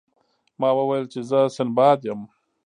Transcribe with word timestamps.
ما 0.59 0.69
وویل 0.77 1.05
چې 1.13 1.19
زه 1.29 1.39
سنباد 1.55 1.99
یم. 2.07 2.21